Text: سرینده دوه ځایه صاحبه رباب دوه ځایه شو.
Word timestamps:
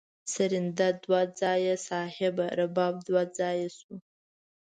سرینده 0.33 0.87
دوه 1.03 1.21
ځایه 1.39 1.75
صاحبه 1.87 2.45
رباب 2.59 2.95
دوه 3.07 3.23
ځایه 3.37 3.69
شو. 3.77 3.93